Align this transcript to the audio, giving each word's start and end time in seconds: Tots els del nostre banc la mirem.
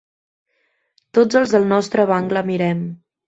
Tots 1.17 1.39
els 1.43 1.53
del 1.57 1.69
nostre 1.75 2.07
banc 2.13 2.35
la 2.39 2.45
mirem. 2.51 2.83